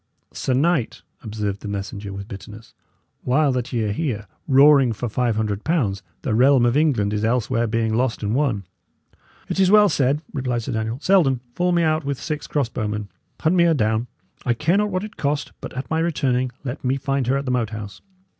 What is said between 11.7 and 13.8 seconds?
me out with six cross bowmen; hunt me her